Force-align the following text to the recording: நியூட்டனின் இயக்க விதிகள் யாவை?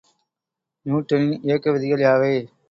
நியூட்டனின் 0.85 1.37
இயக்க 1.43 1.71
விதிகள் 1.71 2.05
யாவை? 2.05 2.33